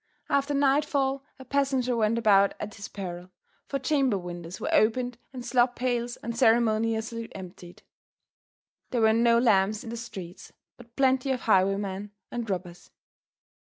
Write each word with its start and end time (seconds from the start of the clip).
After 0.31 0.55
nightfall 0.55 1.23
a 1.37 1.45
passenger 1.45 1.95
went 1.95 2.17
about 2.17 2.55
at 2.59 2.73
his 2.73 2.87
peril, 2.87 3.29
for 3.67 3.77
chamber 3.77 4.17
windows 4.17 4.59
were 4.59 4.73
opened 4.73 5.19
and 5.31 5.45
slop 5.45 5.75
pails 5.75 6.17
unceremoniously 6.23 7.29
emptied. 7.35 7.83
There 8.89 9.01
were 9.01 9.13
no 9.13 9.37
lamps 9.37 9.83
in 9.83 9.91
the 9.91 9.97
streets, 9.97 10.53
but 10.75 10.95
plenty 10.95 11.29
of 11.29 11.41
highwaymen 11.41 12.13
and 12.31 12.49
robbers. 12.49 12.89